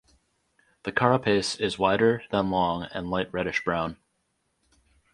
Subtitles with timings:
[0.81, 3.97] The carapace is wider than long and light reddish brown.